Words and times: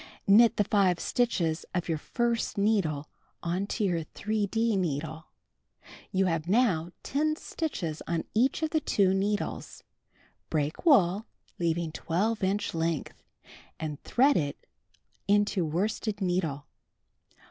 Knit 0.25 0.57
the 0.57 0.63
5 0.63 0.99
stitches 0.99 1.63
of 1.75 1.87
your 1.87 1.99
1st 1.99 2.57
needle 2.57 3.07
onto 3.43 3.83
your 3.83 4.03
3d 4.03 4.75
needle. 4.75 5.27
You 6.11 6.25
have 6.25 6.47
now 6.49 6.89
10 7.03 7.35
stitches 7.35 8.01
on 8.07 8.23
each 8.33 8.63
of 8.63 8.71
the 8.71 8.79
two 8.79 9.13
needles. 9.13 9.83
Break 10.49 10.87
wool 10.87 11.27
(leaving 11.59 11.91
12 11.91 12.41
inch 12.43 12.73
length) 12.73 13.21
and 13.79 14.01
thread 14.01 14.37
it 14.37 14.65
into 15.27 15.63
worsted 15.67 16.19
needle. 16.19 16.65